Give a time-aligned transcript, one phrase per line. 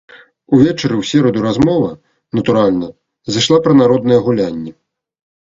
[0.55, 1.89] Увечары ў сераду размова,
[2.39, 2.87] натуральна,
[3.37, 4.71] зайшла пра народныя гулянні.